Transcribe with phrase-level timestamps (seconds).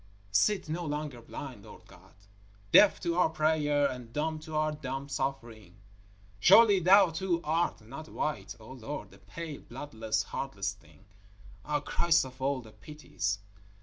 [0.31, 2.15] _Sit no longer blind, Lord God,
[2.71, 5.75] deaf to our prayer and dumb to our dumb suffering.
[6.39, 11.05] Surely Thou too art not white, O Lord, a pale, bloodless, heartless thing?
[11.63, 11.85] _Ah!
[11.85, 13.37] Christ of all the Pities!